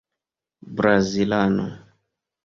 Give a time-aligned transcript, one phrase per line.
[0.75, 1.67] brazilano